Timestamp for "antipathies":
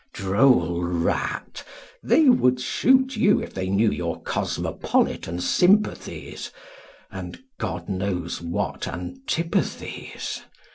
8.87-10.41